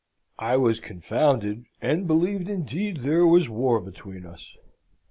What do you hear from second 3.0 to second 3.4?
there